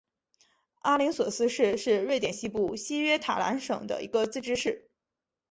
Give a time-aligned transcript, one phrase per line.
[0.79, 4.89] 阿灵索斯市是瑞典西部西约塔兰省的一个自治市。